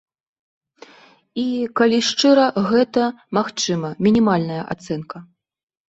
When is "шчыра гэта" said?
2.09-3.03